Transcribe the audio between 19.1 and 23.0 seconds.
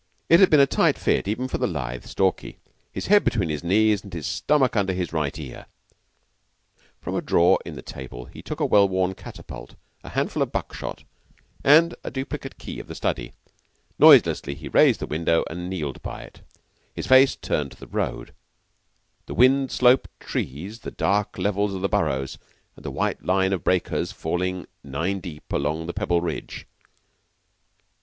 the wind sloped trees, the dark levels of the Burrows, and the